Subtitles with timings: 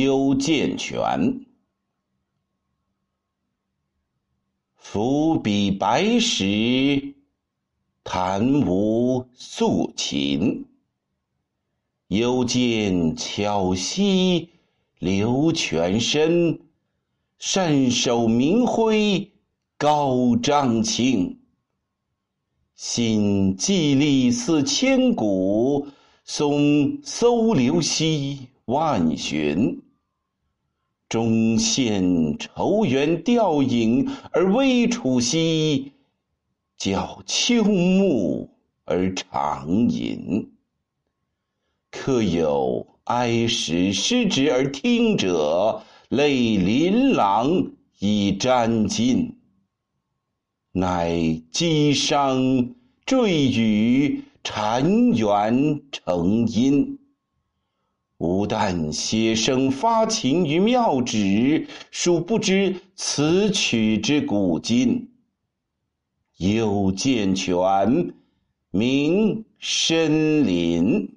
[0.00, 1.44] 幽见泉。
[4.74, 7.14] 伏笔白石，
[8.02, 10.64] 弹无素琴。
[12.08, 14.48] 幽见巧兮
[14.98, 16.58] 流泉深，
[17.38, 19.30] 善守明辉
[19.76, 21.38] 高张清。
[22.74, 25.86] 心寂历似千古，
[26.24, 29.82] 松搜流兮万寻。
[31.08, 35.92] 终陷愁缘吊影而微楚兮，
[36.78, 38.48] 教秋暮
[38.86, 40.50] 而长吟。
[41.90, 49.36] 客有哀时失之而听者，泪琳琅以沾襟。
[50.72, 56.98] 乃积伤坠雨，禅园成阴。
[58.22, 65.08] 吾但写生发情于妙旨，殊不知此曲之古今。
[66.36, 68.14] 又见泉，
[68.70, 71.16] 名深林。